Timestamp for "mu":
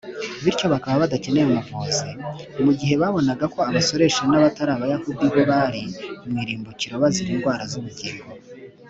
2.63-2.71, 6.29-6.35